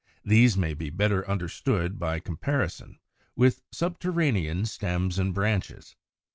These 0.25 0.57
may 0.57 0.73
be 0.73 0.89
better 0.89 1.29
understood 1.29 1.99
by 1.99 2.19
comparison 2.19 2.97
with 3.35 3.57
103. 3.65 3.65
=Subterranean 3.77 4.65
Stems 4.65 5.19
and 5.19 5.31
Branches. 5.31 5.95